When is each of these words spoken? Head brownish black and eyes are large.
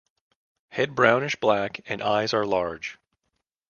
Head 0.69 0.95
brownish 0.95 1.35
black 1.35 1.81
and 1.85 2.01
eyes 2.01 2.33
are 2.33 2.43
large. 2.43 2.97